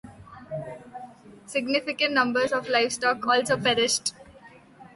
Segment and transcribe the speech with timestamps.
[1.45, 4.13] Significant numbers of livestock also perished.